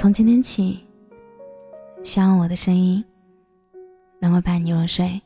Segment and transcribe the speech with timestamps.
[0.00, 0.78] 从今天起，
[2.04, 3.04] 希望我的声音
[4.20, 5.20] 能够伴你入睡。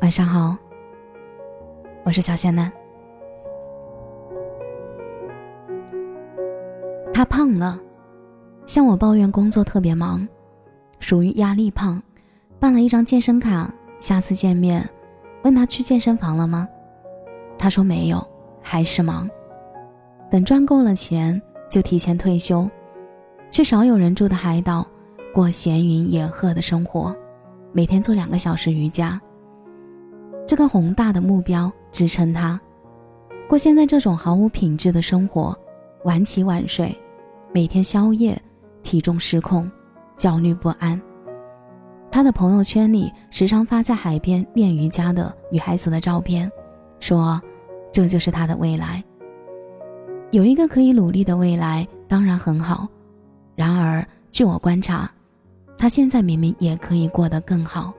[0.00, 0.56] 晚上好，
[2.04, 2.72] 我是小仙男。
[7.12, 7.78] 他胖了，
[8.64, 10.26] 向我抱怨工作特别忙，
[11.00, 12.02] 属于压力胖，
[12.58, 13.70] 办了一张健身卡。
[13.98, 14.88] 下次见面，
[15.42, 16.66] 问他去健身房了吗？
[17.58, 18.26] 他说没有，
[18.62, 19.28] 还是忙。
[20.30, 21.42] 等赚够了钱。
[21.68, 22.68] 就提前退休，
[23.50, 24.86] 去少有人住的海岛，
[25.32, 27.14] 过闲云野鹤的生活，
[27.72, 29.20] 每天做两个小时瑜伽。
[30.46, 32.58] 这个宏大的目标支撑他，
[33.48, 35.54] 过现在这种毫无品质的生活，
[36.04, 36.96] 晚起晚睡，
[37.52, 38.40] 每天宵夜，
[38.82, 39.70] 体重失控，
[40.16, 41.00] 焦虑不安。
[42.10, 46.50] 他的朋友圈里时常发在海边练瑜伽的女孩子的照片，
[46.98, 47.38] 说
[47.92, 49.04] 这就是他的未来。
[50.30, 52.86] 有一个可以努力的未来当然很好，
[53.54, 55.10] 然而据我观察，
[55.78, 57.94] 他现在明明也可以过得更好。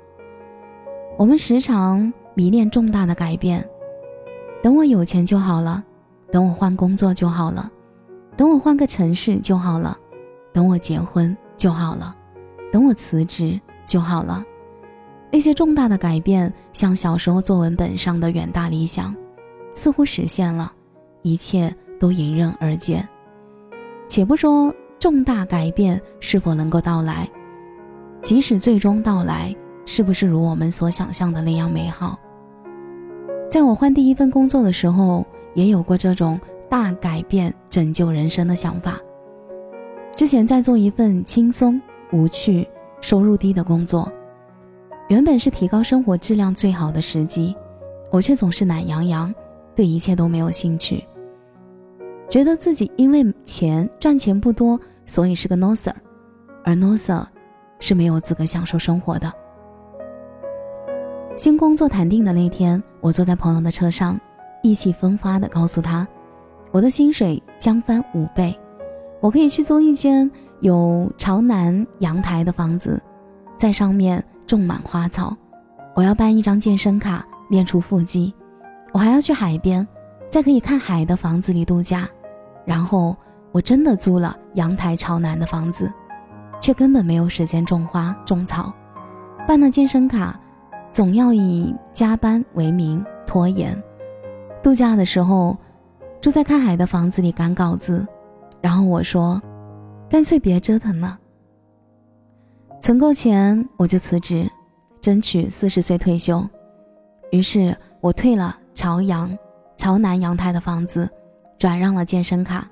[1.17, 3.67] 我们时常迷恋重大的改变，
[4.61, 5.83] 等我有钱就好了，
[6.31, 7.69] 等我换工作就好了，
[8.37, 9.97] 等我换个城市就好了，
[10.53, 12.15] 等我结婚就好了，
[12.71, 14.45] 等我辞职就好了。
[15.31, 19.15] 那些重大的改变，像小时候作文本上的远大理想，
[19.73, 20.71] 似乎实现了，
[21.23, 21.75] 一切。
[21.99, 23.07] 都迎刃而解。
[24.07, 27.29] 且不说重大改变是否能够到来，
[28.23, 29.55] 即使最终到来，
[29.85, 32.17] 是不是如我们所想象的那样美好？
[33.49, 36.39] 在我换第一份工作的时候，也有过这种
[36.69, 38.99] 大改变、拯救人生的想法。
[40.15, 42.67] 之前在做一份轻松、无趣、
[43.01, 44.11] 收入低的工作，
[45.07, 47.55] 原本是提高生活质量最好的时机，
[48.11, 49.33] 我却总是懒洋洋，
[49.75, 51.03] 对一切都没有兴趣。
[52.29, 55.91] 觉得自己因为钱赚钱不多，所以是个 noser，
[56.63, 57.25] 而 noser
[57.79, 59.31] 是没有资格享受生活的。
[61.35, 64.19] 新工作谈定的那天，我坐在朋友的车上，
[64.61, 66.07] 意气风发地告诉他，
[66.69, 68.55] 我的薪水将翻五倍，
[69.21, 73.01] 我可以去租一间有朝南阳台的房子，
[73.57, 75.35] 在上面种满花草，
[75.95, 78.31] 我要办一张健身卡练出腹肌，
[78.91, 79.87] 我还要去海边，
[80.29, 82.07] 在可以看海的房子里度假。
[82.69, 83.17] 然后
[83.51, 85.91] 我真的租了阳台朝南的房子，
[86.61, 88.71] 却根本没有时间种花种草。
[89.47, 90.39] 办了健身卡，
[90.91, 93.75] 总要以加班为名拖延。
[94.61, 95.57] 度假的时候，
[96.21, 98.05] 住在看海的房子里赶稿子。
[98.61, 99.41] 然后我说，
[100.07, 101.17] 干脆别折腾了。
[102.79, 104.47] 存够钱我就辞职，
[105.01, 106.47] 争取四十岁退休。
[107.31, 109.35] 于是我退了朝阳、
[109.75, 111.09] 朝南阳台的房子。
[111.59, 112.65] 转让了健身卡，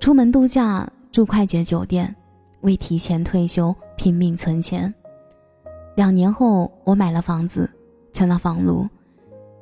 [0.00, 2.16] 出门度假住快捷酒店，
[2.62, 4.92] 为提前退休拼命存钱。
[5.94, 7.70] 两年后，我买了房子，
[8.14, 8.88] 成了房奴，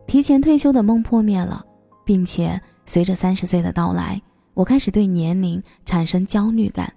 [0.07, 1.67] 提前退休的梦破灭了，
[2.05, 4.23] 并且随着三十岁的到来，
[4.55, 6.93] 我开始对年龄产生焦虑感，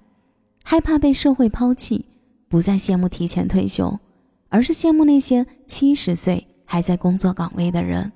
[0.63, 2.06] 害怕被社会抛弃，
[2.47, 3.97] 不再羡慕提前退休，
[4.50, 8.11] 而是羡慕那些七十岁还在工作岗位的人。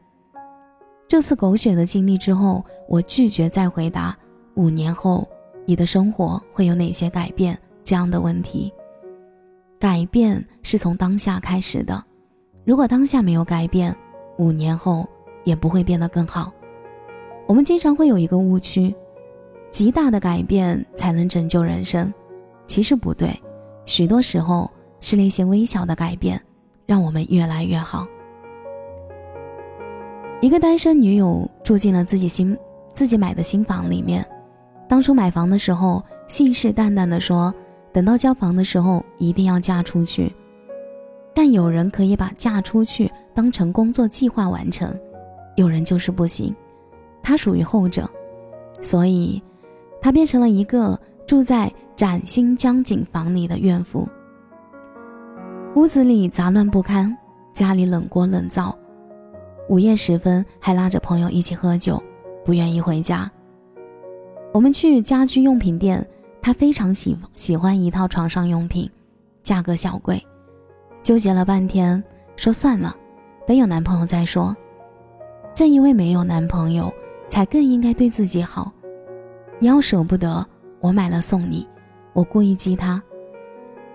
[1.11, 4.17] 这次狗血的经历之后，我拒绝再回答
[4.55, 5.27] 五年后
[5.65, 8.71] 你的生活会有哪些改变这样的问题。
[9.77, 12.01] 改变是从当下开始的，
[12.63, 13.93] 如果当下没有改变，
[14.37, 15.05] 五年后
[15.43, 16.49] 也不会变得更好。
[17.45, 18.95] 我们经常会有一个误区，
[19.69, 22.09] 极大的改变才能拯救人生，
[22.65, 23.37] 其实不对，
[23.83, 26.41] 许多时候是那些微小的改变，
[26.85, 28.07] 让我们越来越好。
[30.41, 32.57] 一个单身女友住进了自己新
[32.95, 34.25] 自己买的新房里面。
[34.87, 37.53] 当初买房的时候，信誓旦旦地说，
[37.93, 40.33] 等到交房的时候一定要嫁出去。
[41.33, 44.91] 但有人可以把嫁出去当成工作计划完成，
[45.55, 46.53] 有人就是不行。
[47.21, 48.09] 她属于后者，
[48.81, 49.41] 所以
[50.01, 54.09] 她变成了一个住在崭新江景房里的怨妇。
[55.75, 57.15] 屋子里杂乱不堪，
[57.53, 58.75] 家里冷锅冷灶。
[59.69, 62.01] 午夜时分，还拉着朋友一起喝酒，
[62.43, 63.31] 不愿意回家。
[64.53, 66.05] 我们去家居用品店，
[66.41, 68.89] 他非常喜喜欢一套床上用品，
[69.43, 70.21] 价格小贵，
[71.03, 72.03] 纠结了半天，
[72.35, 72.93] 说算了，
[73.47, 74.55] 等有男朋友再说。
[75.53, 76.91] 正因为没有男朋友，
[77.29, 78.71] 才更应该对自己好。
[79.59, 80.45] 你要舍不得，
[80.79, 81.67] 我买了送你。
[82.13, 83.01] 我故意激他，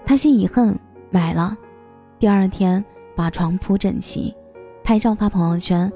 [0.06, 0.74] 他心一横，
[1.10, 1.54] 买了。
[2.19, 2.82] 第二天
[3.14, 4.34] 把床铺整齐。
[4.86, 5.92] 拍照发朋友圈，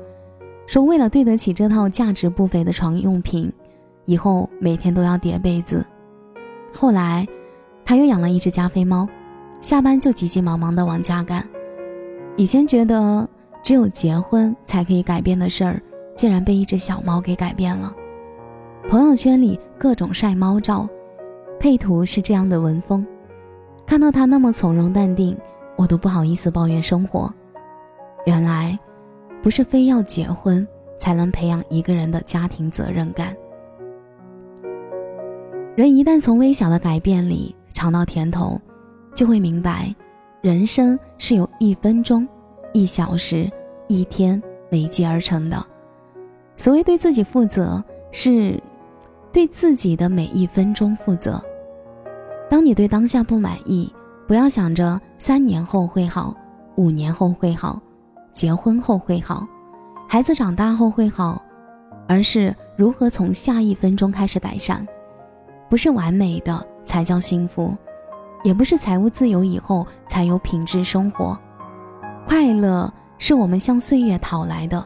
[0.67, 3.51] 说为了对得起这套价值不菲的床用品，
[4.05, 5.87] 以后每天都要叠被子。
[6.75, 7.25] 后来，
[7.85, 9.09] 他又养了一只加菲猫，
[9.61, 11.49] 下班就急急忙忙地往家赶。
[12.35, 13.29] 以前觉得
[13.63, 15.81] 只有结婚才可以改变的事儿，
[16.17, 17.95] 竟然被一只小猫给改变了。
[18.89, 20.89] 朋友圈里各种晒猫照，
[21.61, 23.07] 配图是这样的文风。
[23.87, 25.39] 看到他那么从容淡定，
[25.77, 27.33] 我都不好意思抱怨生活。
[28.27, 28.79] 原来，
[29.43, 30.67] 不是非要结婚
[30.99, 33.35] 才能培养一个人的家庭责任感。
[35.75, 38.61] 人一旦从微小的改变里尝到甜头，
[39.15, 39.95] 就会明白，
[40.43, 42.29] 人生是由一分钟、
[42.73, 43.51] 一小时、
[43.89, 44.41] 一天
[44.71, 45.65] 累积而成的。
[46.57, 47.83] 所谓对自己负责，
[48.13, 48.63] 是
[49.33, 51.43] 对自己的每一分钟负责。
[52.51, 53.91] 当你对当下不满意，
[54.27, 56.37] 不要想着三年后会好，
[56.77, 57.81] 五年后会好，
[58.33, 59.47] 结婚后会好，
[60.09, 61.43] 孩子长大后会好，
[62.09, 64.87] 而是如何从下一分钟开始改善。
[65.69, 67.77] 不是完美的才叫幸福，
[68.43, 71.39] 也不是财务自由以后才有品质生活。
[72.27, 74.85] 快乐是我们向岁月讨来的，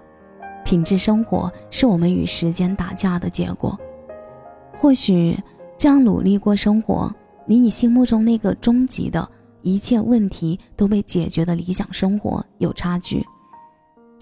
[0.65, 3.79] 品质生活是我们与时间打架的结果。
[4.77, 5.39] 或许
[5.79, 7.11] 这样努力过生活，
[7.47, 9.27] 你你心目中那个终极的
[9.63, 13.25] 一切问题都被解决的理想生活有差距。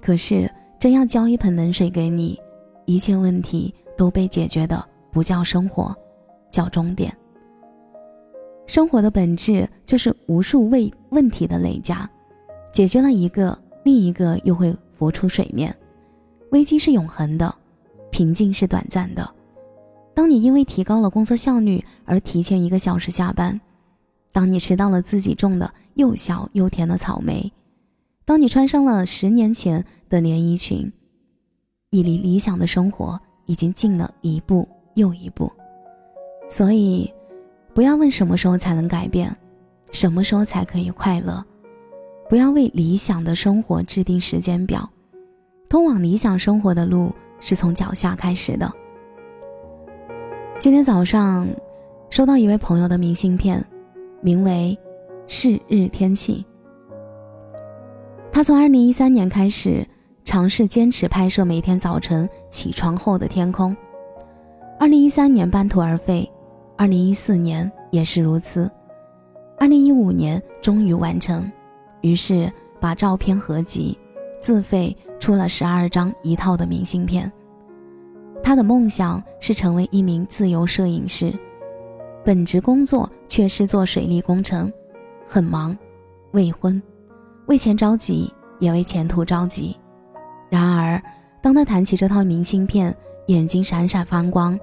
[0.03, 2.39] 可是真要浇一盆冷水给你，
[2.85, 5.97] 一切问题都被解决的不叫生活。
[6.51, 7.11] 叫终点。
[8.67, 12.07] 生活的本质就是无数问问题的累加，
[12.71, 15.75] 解决了一个，另一个又会浮出水面。
[16.51, 17.53] 危机是永恒的，
[18.11, 19.27] 平静是短暂的。
[20.15, 23.59] 当你因为提高了工作效率而提前一个小时下班，
[24.31, 27.51] 当你吃到了自己种的又小又甜的草莓，
[28.25, 30.91] 当你穿上了十年前的连衣裙，
[31.91, 35.51] 你离理想的生活已经近了一步又一步。
[36.49, 37.13] 所以，
[37.75, 39.35] 不要问什么时候才能改变，
[39.91, 41.45] 什么时候才可以快乐。
[42.29, 44.89] 不要为理想的生活制定时间表，
[45.69, 48.71] 通往理想生活的路是从脚下开始的。
[50.59, 51.49] 今天早上，
[52.09, 53.63] 收到一位朋友的明信片，
[54.21, 54.79] 名为
[55.27, 56.47] “是日天气”。
[58.35, 59.87] 他从2013年开始
[60.25, 63.77] 尝试坚持拍摄每天早晨起床后的天空
[64.81, 66.29] ，2013年半途而废。
[66.75, 68.69] 二零一四年也是如此，
[69.59, 71.49] 二零一五年终于完成，
[72.01, 72.51] 于是
[72.81, 73.97] 把照片合集，
[74.41, 77.31] 自费出了十二张一套的明信片。
[78.43, 81.33] 他的梦想是成为一名自由摄影师，
[82.25, 84.73] 本职工作却是做水利工程，
[85.27, 85.77] 很忙，
[86.33, 86.83] 未婚，
[87.47, 89.77] 为钱着急，也为前途着急。
[90.51, 91.03] 然而，
[91.41, 92.95] 当他谈起这套明信片，
[93.27, 94.59] 眼睛闪闪发光，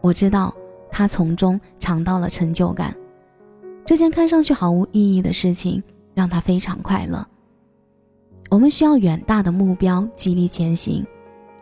[0.00, 0.54] 我知道。
[0.88, 2.96] 他从中尝到了成就感，
[3.84, 5.82] 这件看上去毫无意义的事情
[6.14, 7.26] 让他非常快乐。
[8.48, 11.04] 我们需要远大的目标激励前行，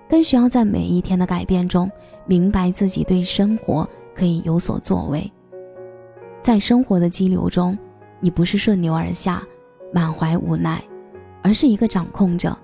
[0.08, 1.90] 更需要在每一天的改变中
[2.26, 5.28] 明白自己对生活可以有所作为。
[6.40, 7.76] 在生活的激流中，
[8.20, 9.42] 你不是顺流而下，
[9.94, 10.82] 满怀无奈，
[11.40, 12.58] 而是一个掌控者，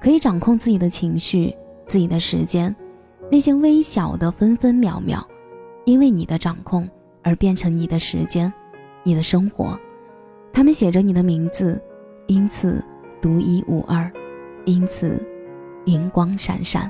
[0.00, 1.52] 可以掌控自己的情绪、
[1.86, 2.72] 自己的时间，
[3.32, 5.26] 那些微小的分分秒秒。
[5.84, 6.88] 因为你的掌控
[7.24, 8.52] 而变成你的时间，
[9.02, 9.76] 你的生活，
[10.52, 11.82] 他们写着你的名字，
[12.28, 12.80] 因此
[13.20, 14.08] 独一无二，
[14.64, 15.20] 因此
[15.86, 16.88] 银光闪闪。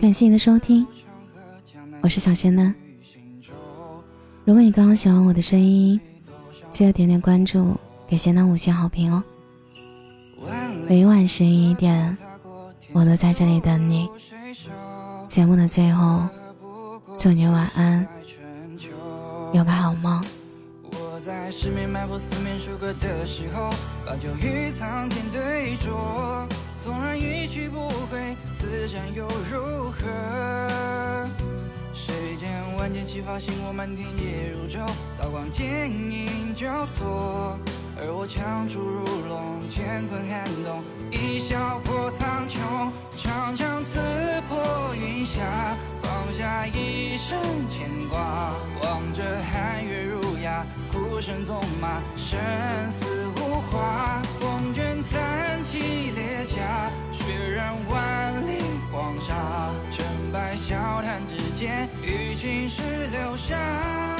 [0.00, 0.86] 感谢你的收听，
[2.00, 2.74] 我是小仙嫩。
[4.44, 6.00] 如果你刚刚喜欢我的声音，
[6.72, 7.76] 记得点点关注，
[8.08, 9.22] 给仙嫩五星好评哦。
[10.88, 12.16] 每晚十一点，
[12.92, 14.08] 我都在这里等你。
[15.28, 16.26] 节目的最后，
[17.18, 18.06] 祝你晚安，
[19.52, 20.24] 有个好梦。
[20.84, 23.70] 我在十面埋伏、四面楚歌的时候，
[24.06, 26.46] 把酒与苍天对酌。
[26.82, 30.79] 纵然一去不回，此战又如何？
[32.90, 34.84] 谁见万箭齐发，星火满天夜如昼，
[35.16, 37.56] 刀光剑影交错。
[37.96, 42.58] 而我枪出如龙，乾坤撼动，一笑破苍穹，
[43.16, 44.00] 长枪刺
[44.48, 48.52] 破云霞，放下一生牵挂。
[48.82, 52.38] 望着寒月如牙，孤身纵马，生
[52.90, 53.06] 死
[53.36, 54.20] 无话。
[54.40, 59.72] 风卷残骑裂甲，血染万里黄沙。
[60.32, 64.19] 白笑谈之间，与青史留下。